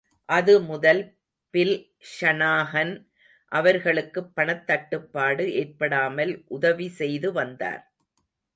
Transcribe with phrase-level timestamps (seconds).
[0.29, 1.01] அதுமுதல்
[1.53, 1.75] Bill
[2.11, 2.93] Shanahan,
[3.51, 7.83] அவர்களுக்குப் பணத்தட்டுப்பாடு ஏற்படாமல் உதவிசெய்துவந்தார்.